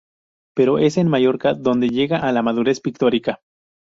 [0.55, 3.39] Pero es en Mallorca donde llega a la madurez pictórica.